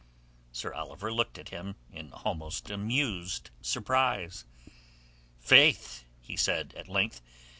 [0.51, 4.45] Sir Oliver looked at him in almost amused surprise.
[5.39, 7.21] "Faith!" he said at length.